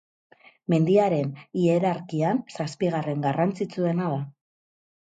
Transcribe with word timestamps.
Mendiaren 0.73 1.29
hierarkian 1.61 2.41
zazpigarren 2.57 3.25
garrantzitsuena 3.31 4.13
da. 4.17 4.21